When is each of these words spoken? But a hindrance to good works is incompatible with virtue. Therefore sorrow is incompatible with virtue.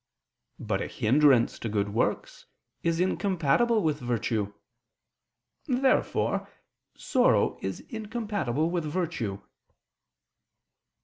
But 0.57 0.81
a 0.81 0.87
hindrance 0.87 1.59
to 1.59 1.69
good 1.69 1.89
works 1.93 2.47
is 2.81 2.99
incompatible 2.99 3.83
with 3.83 3.99
virtue. 3.99 4.51
Therefore 5.67 6.49
sorrow 6.97 7.59
is 7.61 7.81
incompatible 7.81 8.71
with 8.71 8.83
virtue. 8.83 9.41